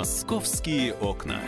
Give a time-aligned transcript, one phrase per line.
[0.00, 1.38] Московские окна.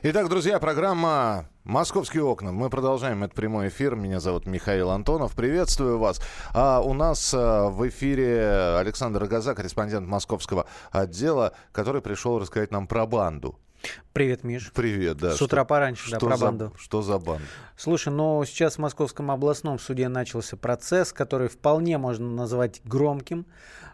[0.00, 2.50] Итак, друзья, программа «Московские окна».
[2.50, 3.94] Мы продолжаем этот прямой эфир.
[3.94, 5.34] Меня зовут Михаил Антонов.
[5.34, 6.22] Приветствую вас.
[6.54, 12.86] А у нас а, в эфире Александр Газа, корреспондент московского отдела, который пришел рассказать нам
[12.86, 13.58] про банду.
[14.12, 14.72] Привет, Миш.
[14.74, 15.32] Привет, да.
[15.32, 16.72] С утра что, пораньше, да, про за, банду.
[16.78, 17.44] Что за банда?
[17.76, 23.46] Слушай, ну сейчас в Московском областном суде начался процесс, который вполне можно назвать громким.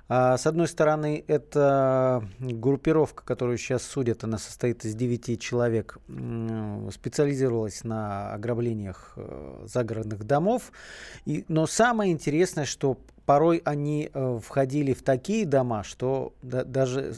[0.08, 5.98] А, с одной стороны, это группировка, которую сейчас судят, она состоит из 9 человек,
[6.92, 10.70] специализировалась на ограблениях э, загородных домов.
[11.24, 17.14] И, но самое интересное, что порой они э, входили в такие дома, что да, даже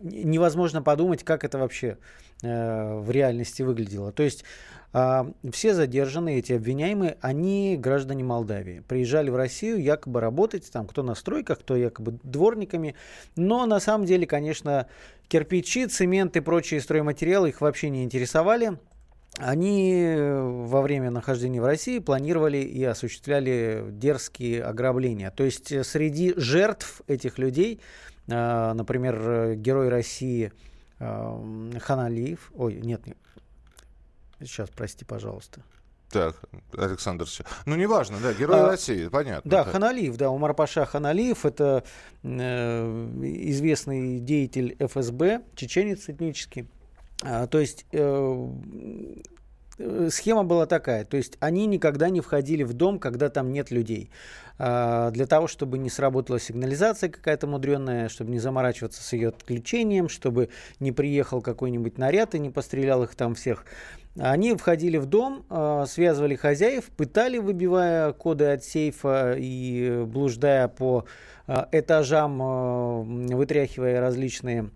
[0.00, 1.98] невозможно подумать, как это вообще
[2.42, 4.12] э, в реальности выглядело.
[4.12, 4.44] То есть
[4.92, 8.80] э, все задержанные, эти обвиняемые, они граждане Молдавии.
[8.86, 12.94] Приезжали в Россию якобы работать, там кто на стройках, кто якобы дворниками.
[13.36, 14.86] Но на самом деле, конечно,
[15.28, 18.78] кирпичи, цемент и прочие стройматериалы их вообще не интересовали.
[19.38, 25.30] Они э, во время нахождения в России планировали и осуществляли дерзкие ограбления.
[25.30, 27.80] То есть э, среди жертв этих людей
[28.28, 30.52] например, герой России
[31.00, 31.40] а,
[31.80, 32.52] Ханалиев.
[32.54, 33.16] Ой, нет, нет.
[34.40, 35.62] Сейчас, прости, пожалуйста.
[36.10, 36.36] Так,
[36.76, 37.26] Александр,
[37.66, 39.50] ну неважно, да, герой а, России, понятно.
[39.50, 39.74] Да, так.
[39.74, 41.84] Ханалиев, да, Умар Паша Ханалиев, это
[42.22, 46.66] э, известный деятель ФСБ, чеченец этнический.
[47.22, 49.36] А, то есть э, Э,
[50.08, 54.10] схема была такая, то есть они никогда не входили в дом, когда там нет людей.
[54.58, 60.08] А, для того, чтобы не сработала сигнализация какая-то мудренная, чтобы не заморачиваться с ее отключением,
[60.08, 60.48] чтобы
[60.80, 63.64] не приехал какой-нибудь наряд и не пострелял их там всех.
[64.18, 71.04] Они входили в дом, а, связывали хозяев, пытали, выбивая коды от сейфа и блуждая по
[71.46, 74.70] а, этажам, вытряхивая различные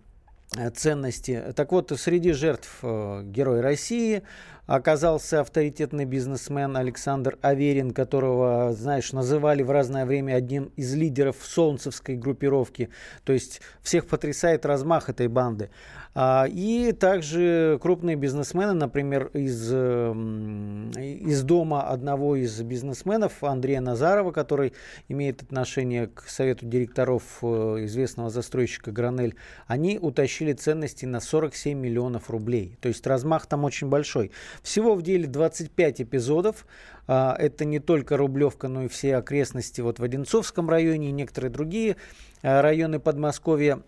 [0.75, 1.53] ценности.
[1.55, 4.23] Так вот, среди жертв Герой России,
[4.65, 12.15] оказался авторитетный бизнесмен Александр Аверин, которого, знаешь, называли в разное время одним из лидеров солнцевской
[12.15, 12.89] группировки.
[13.25, 15.69] То есть всех потрясает размах этой банды.
[16.15, 24.73] А, и также крупные бизнесмены, например, из, из дома одного из бизнесменов, Андрея Назарова, который
[25.07, 27.45] имеет отношение к совету директоров э,
[27.85, 29.35] известного застройщика Гранель,
[29.65, 32.77] они утащили ценности на 47 миллионов рублей.
[32.79, 34.31] То есть размах там очень большой.
[34.61, 36.65] Всего в деле 25 эпизодов.
[37.07, 41.51] А, это не только Рублевка, но и все окрестности вот в Одинцовском районе и некоторые
[41.51, 41.97] другие
[42.41, 43.81] а, районы Подмосковья.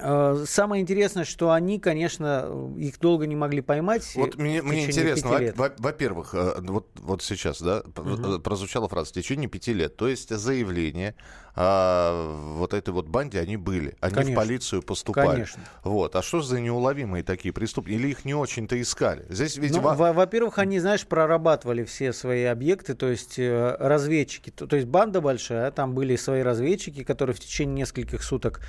[0.00, 4.12] А, самое интересное, что они, конечно, их долго не могли поймать.
[4.14, 8.40] Вот мне, мне интересно, во- во-первых, э, вот, вот сейчас, да, угу.
[8.40, 9.96] прозвучала фраза в течение пяти лет.
[9.96, 11.14] То есть заявление
[11.60, 13.96] а, вот этой вот банде они были.
[14.00, 14.32] Они Конечно.
[14.32, 15.30] в полицию поступали.
[15.30, 15.62] Конечно.
[15.82, 16.14] Вот.
[16.14, 17.96] А что за неуловимые такие преступники?
[17.96, 19.26] Или их не очень-то искали?
[19.28, 24.50] Здесь ведь ну, во- во-первых, они, знаешь, прорабатывали все свои объекты, то есть э, разведчики.
[24.50, 28.60] То, то есть банда большая, там были свои разведчики, которые в течение нескольких суток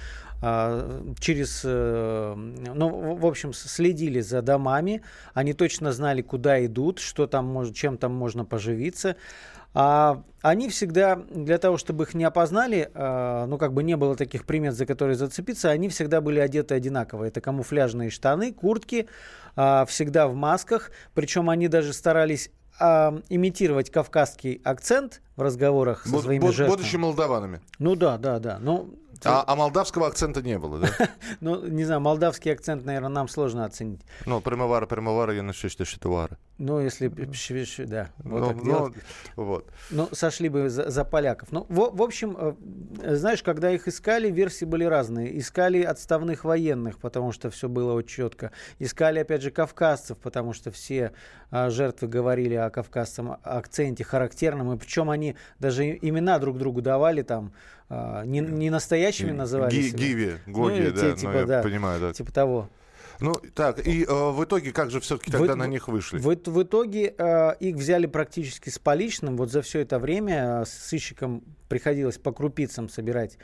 [0.41, 5.01] через, э, ну, в общем, следили за домами,
[5.33, 9.15] они точно знали, куда идут, что там может, чем там можно поживиться.
[9.73, 14.15] А они всегда, для того, чтобы их не опознали, а, ну, как бы не было
[14.15, 17.25] таких примет, за которые зацепиться, они всегда были одеты одинаково.
[17.25, 19.07] Это камуфляжные штаны, куртки,
[19.55, 20.89] а, всегда в масках.
[21.13, 22.49] Причем они даже старались
[22.79, 26.77] а, имитировать кавказский акцент в разговорах со своими Буд- жертвами.
[26.77, 27.61] Будучи молдаванами.
[27.77, 28.57] Ну да, да, да.
[28.59, 28.95] Ну,
[29.25, 30.89] а, а молдавского акцента не было, да?
[31.39, 34.01] ну, не знаю, молдавский акцент, наверное, нам сложно оценить.
[34.25, 36.37] Ну, примавара, примавара, я нашли, что шитувара.
[36.57, 37.07] Ну, если,
[37.85, 38.93] да, вот ну, так ну,
[39.43, 39.71] Вот.
[39.89, 41.51] Ну, сошли бы за, поляков.
[41.51, 45.37] Ну, в, в общем, э, знаешь, когда их искали, версии были разные.
[45.39, 48.51] Искали отставных военных, потому что все было очень четко.
[48.79, 51.13] Искали, опять же, кавказцев, потому что все
[51.51, 57.21] а, жертвы говорили о кавказском акценте характерном, и причем они даже имена друг другу давали
[57.21, 57.53] там,
[57.89, 61.63] а, не, не настоящими называли Ги, Гиви, Гоги, ну, да, те, типа, ну, я да,
[61.63, 62.13] понимаю, да.
[62.13, 62.69] Типа того.
[63.19, 66.19] Ну, так, и э, в итоге как же все-таки тогда в, на них вышли?
[66.19, 69.35] В, в итоге э, их взяли практически с поличным.
[69.35, 73.37] Вот за все это время э, сыщикам приходилось по крупицам собирать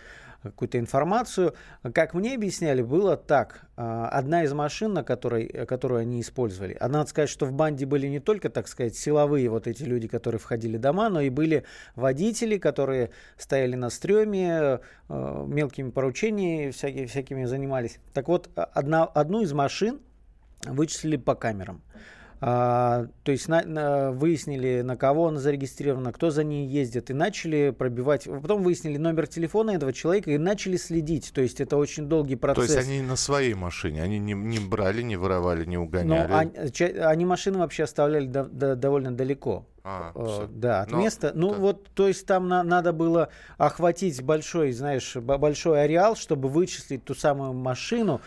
[0.52, 1.54] какую-то информацию.
[1.94, 3.68] Как мне объясняли, было так.
[3.78, 7.86] А, одна из машин, на которой, которую они использовали, а надо сказать, что в банде
[7.86, 11.30] были не только, так сказать, силовые вот эти люди, которые входили в дома, но и
[11.30, 11.64] были
[11.96, 18.00] водители, которые стояли на стреме, а, мелкими поручениями всякими, всякими занимались.
[18.14, 20.00] Так вот, одна, одну из машин
[20.66, 21.82] вычислили по камерам.
[22.42, 27.14] А, то есть на, на, выяснили, на кого она зарегистрирована, кто за ней ездит, и
[27.14, 28.26] начали пробивать.
[28.26, 31.32] Потом выяснили номер телефона этого человека и начали следить.
[31.34, 32.68] То есть это очень долгий процесс.
[32.68, 36.28] То есть они на своей машине, они не, не брали, не воровали, не угоняли?
[36.28, 39.66] Но они, они машины вообще оставляли до, до, довольно далеко.
[39.88, 41.32] А, э, да, от Но, места.
[41.36, 41.58] Ну да.
[41.58, 47.14] вот, то есть там на, надо было охватить большой, знаешь, большой ареал, чтобы вычислить ту
[47.14, 48.20] самую машину.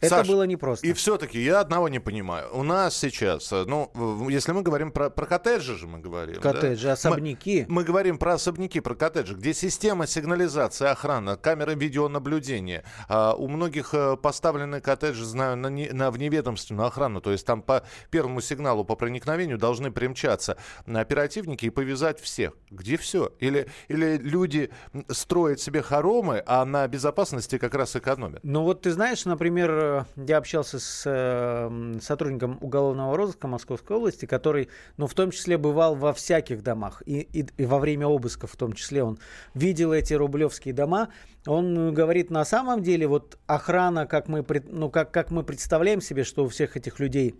[0.00, 0.86] Это Саш, было непросто.
[0.86, 2.48] И все-таки я одного не понимаю.
[2.52, 6.40] У нас сейчас, э, ну, если мы говорим про, про коттеджи же мы говорим.
[6.40, 6.92] Коттеджи, да?
[6.92, 7.66] особняки.
[7.68, 12.84] Мы, мы говорим про особняки, про коттеджи, где система сигнализации, охрана, камеры видеонаблюдения.
[13.08, 17.20] А, у многих э, поставлены коттеджи, знаю, на, не, на вневедомственную охрану.
[17.20, 22.52] То есть там по первому сигналу по проникновению должны примчаться оперативники и повязать всех.
[22.70, 23.32] Где все?
[23.40, 24.70] Или, или люди
[25.08, 28.40] строят себе хоромы, а на безопасности как раз экономят?
[28.44, 34.68] Ну вот ты знаешь, например, я общался с э, сотрудником уголовного розыска Московской области, который,
[34.96, 38.56] ну, в том числе бывал во всяких домах, и, и, и во время обыска в
[38.56, 39.18] том числе он
[39.54, 41.08] видел эти рублевские дома.
[41.46, 46.24] Он говорит, на самом деле, вот охрана, как мы, ну, как, как мы представляем себе,
[46.24, 47.34] что у всех этих людей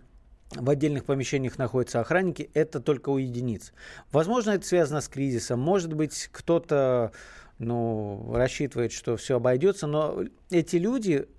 [0.51, 3.73] в отдельных помещениях находятся охранники, это только у единиц.
[4.11, 5.59] Возможно, это связано с кризисом.
[5.59, 7.11] Может быть, кто-то
[7.59, 11.27] ну, рассчитывает, что все обойдется, но эти люди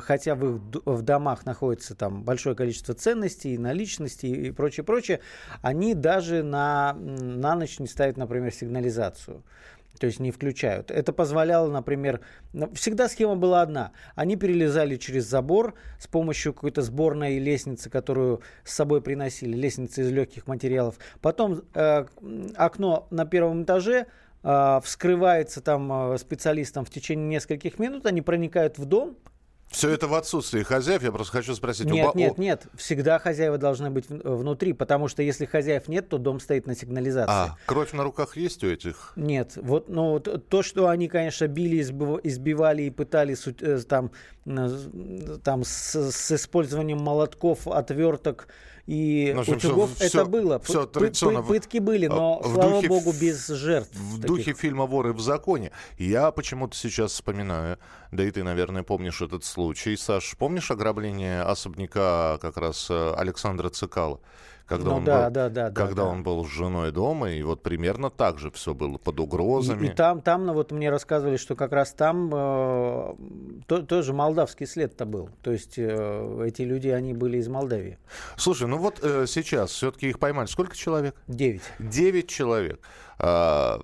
[0.00, 5.20] хотя в их в домах находится там большое количество ценностей, наличностей и прочее, прочее,
[5.62, 9.42] они даже на, на ночь не ставят, например, сигнализацию.
[9.98, 10.90] То есть не включают.
[10.90, 12.20] Это позволяло, например,
[12.72, 13.92] всегда схема была одна.
[14.14, 20.10] Они перелезали через забор с помощью какой-то сборной лестницы, которую с собой приносили, лестницы из
[20.10, 20.94] легких материалов.
[21.20, 22.06] Потом э,
[22.56, 24.06] окно на первом этаже
[24.42, 29.18] э, вскрывается там э, специалистам в течение нескольких минут, они проникают в дом,
[29.70, 31.86] все это в отсутствии хозяев, я просто хочу спросить.
[31.86, 32.18] Нет, уба...
[32.18, 36.66] нет, нет, всегда хозяева должны быть внутри, потому что если хозяев нет, то дом стоит
[36.66, 37.32] на сигнализации.
[37.32, 39.12] А, кровь на руках есть у этих?
[39.14, 44.10] Нет, вот, ну, то, что они, конечно, били, избивали и пытались э, там,
[45.44, 48.48] там с, с использованием молотков, отверток,
[48.90, 50.58] и ну, утюгов все, это было.
[50.58, 51.42] Все традиционно.
[51.42, 53.94] Пытки были, но, в слава духе, богу, без жертв.
[53.94, 54.26] В таких.
[54.26, 55.70] духе фильма «Воры в законе».
[55.96, 57.78] Я почему-то сейчас вспоминаю,
[58.10, 59.96] да и ты, наверное, помнишь этот случай.
[59.96, 64.18] Саш, помнишь ограбление особняка как раз э, Александра Цикала?
[64.70, 67.42] Когда, ну, он, да, был, да, да, когда да, он был с женой дома, и
[67.42, 69.88] вот примерно так же все было под угрозами.
[69.88, 73.14] И, и там, там, ну, вот мне рассказывали, что как раз там э,
[73.66, 75.30] то, тоже молдавский след-то был.
[75.42, 77.98] То есть э, эти люди, они были из Молдавии.
[78.36, 80.46] Слушай, ну вот э, сейчас все-таки их поймали.
[80.46, 81.16] Сколько человек?
[81.26, 81.62] Девять.
[81.80, 82.78] Девять человек.
[83.18, 83.80] А,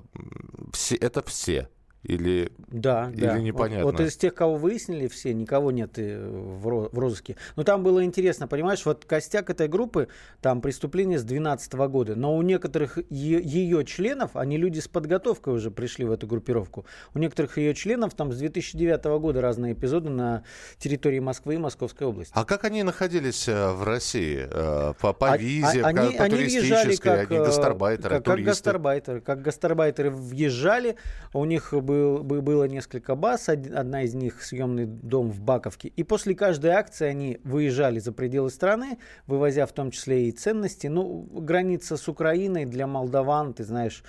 [0.72, 1.68] все, это все.
[2.06, 3.38] Или, да, или да.
[3.38, 3.84] непонятно?
[3.84, 7.36] Вот, вот из тех, кого выяснили, все, никого нет э, в, в розыске.
[7.56, 10.06] Но там было интересно, понимаешь, вот костяк этой группы,
[10.40, 15.72] там преступление с 2012 года, но у некоторых ее членов, они люди с подготовкой уже
[15.72, 20.44] пришли в эту группировку, у некоторых ее членов там с 2009 года разные эпизоды на
[20.78, 22.32] территории Москвы и Московской области.
[22.36, 24.46] А как они находились э, в России?
[24.48, 28.40] Э, по, по а, визе, а, они, по они въезжали как, они гастарбайтеры, как, как
[28.42, 30.96] гастарбайтеры, как гастарбайтеры въезжали,
[31.32, 35.88] у них был был, было несколько баз, одна из них съемный дом в Баковке.
[35.88, 40.86] И после каждой акции они выезжали за пределы страны, вывозя в том числе и ценности.
[40.86, 44.02] Ну, граница с Украиной для молдаван, ты знаешь,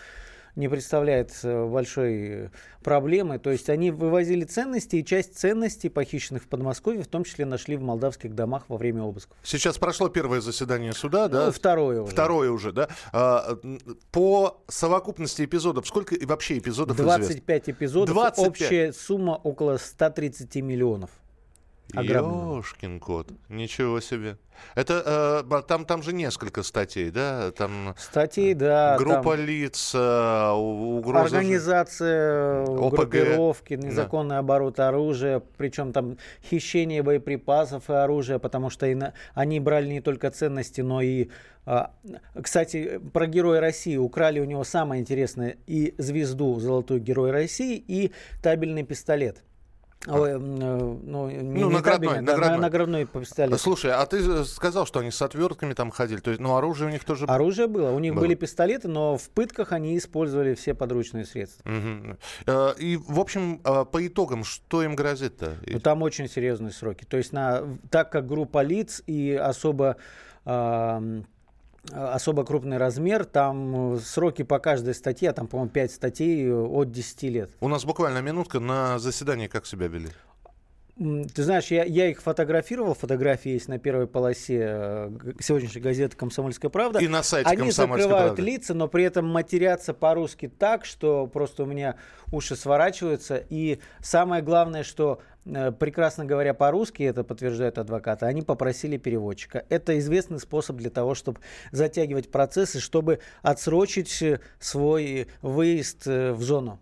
[0.58, 2.50] не представляет э, большой э,
[2.84, 3.38] проблемы.
[3.40, 7.78] То есть они вывозили ценности, и часть ценностей, похищенных в Подмосковье, в том числе нашли
[7.78, 9.38] в молдавских домах во время обысков.
[9.44, 11.46] Сейчас прошло первое заседание суда, да?
[11.46, 12.12] Ну, второе уже.
[12.12, 12.90] Второе уже, да.
[13.14, 13.58] А,
[14.12, 17.72] по совокупности эпизодов, сколько вообще эпизодов 25 известно?
[17.72, 18.48] эпизодов, 25.
[18.48, 21.12] общая сумма около 130 миллионов.
[21.94, 24.38] Ёшкин кот, ничего себе.
[24.76, 27.52] Это э, там, там же несколько статей, да?
[27.52, 28.98] Там статей, да.
[28.98, 31.38] Группа там лиц, э, угроза...
[31.38, 32.96] Организация ОПГ.
[32.96, 34.40] группировки, незаконный да.
[34.40, 39.14] оборот оружия, причем там хищение боеприпасов и оружия, потому что и на...
[39.34, 41.30] они брали не только ценности, но и...
[41.66, 41.88] Э,
[42.42, 48.12] кстати, про Героя России украли у него самое интересное и звезду «Золотой Герой России», и
[48.42, 49.44] табельный пистолет.
[50.06, 52.60] Ой, э, ну, не, ну, наградной, не наградной.
[52.60, 53.60] наградной пистолет.
[53.60, 56.92] Слушай, а ты сказал, что они с отвертками там ходили, то есть, ну, оружие у
[56.92, 58.22] них тоже Оружие было, у них было.
[58.22, 61.70] были пистолеты, но в пытках они использовали все подручные средства.
[61.70, 62.74] Угу.
[62.80, 65.56] И, в общем, а, по итогам, что им грозит-то?
[65.66, 67.06] Ну, там очень серьезные сроки.
[67.06, 69.98] То есть, на, так как группа лиц и особо
[70.48, 71.02] Э,
[71.92, 76.54] особо крупный размер, там э, сроки по каждой статье, а там, по-моему, 5 статей э,
[76.54, 77.52] от 10 лет.
[77.60, 80.10] У нас буквально минутка на заседании как себя вели?
[80.98, 86.72] Ты знаешь, я, я их фотографировал, фотографии есть на первой полосе э, сегодняшней газеты «Комсомольская
[86.72, 86.98] правда».
[87.00, 88.42] И на сайте Они закрывают правды.
[88.42, 91.98] лица, но при этом матерятся по-русски так, что просто у меня
[92.32, 93.44] уши сворачиваются.
[93.48, 99.66] И самое главное, что э, прекрасно говоря по-русски, это подтверждают адвокаты, они попросили переводчика.
[99.70, 106.80] Это известный способ для того, чтобы затягивать процессы, чтобы отсрочить э, свой выезд в зону.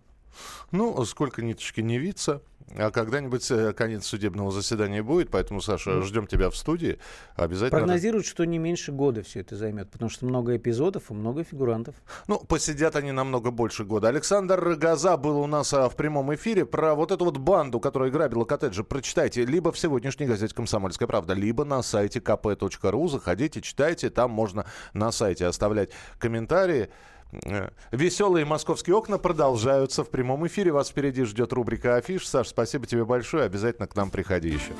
[0.72, 2.41] Ну, сколько ниточки не виться.
[2.77, 6.98] А когда-нибудь э, конец судебного заседания будет, поэтому, Саша, ждем тебя в студии.
[7.36, 7.79] Обязательно.
[7.79, 11.95] Прогнозируют, что не меньше года все это займет, потому что много эпизодов и много фигурантов.
[12.27, 14.10] Ну, посидят они намного больше года.
[14.10, 18.10] Александр Газа был у нас а, в прямом эфире про вот эту вот банду, которая
[18.10, 18.84] грабила коттеджи.
[18.84, 23.07] Прочитайте либо в сегодняшней газете «Комсомольская правда», либо на сайте kp.ru.
[23.07, 24.10] Заходите, читайте.
[24.10, 26.89] Там можно на сайте оставлять комментарии.
[27.32, 30.72] Э, веселые московские окна продолжаются в прямом эфире.
[30.72, 32.27] Вас впереди ждет рубрика «Афиш».
[32.27, 33.46] Саш, спасибо тебе большое.
[33.46, 34.74] Обязательно к нам приходи еще.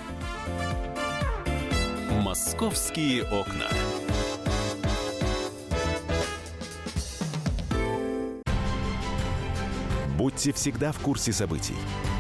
[2.22, 3.68] «Московские окна».
[10.18, 11.76] Будьте всегда в курсе событий.